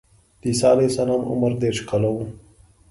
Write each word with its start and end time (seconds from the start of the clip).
د 0.41 0.43
عیسی 0.49 0.65
علیه 0.73 0.89
السلام 0.91 1.21
عمر 1.31 1.51
دېرش 1.61 1.79
کاله 1.89 2.09
و. 2.13 2.17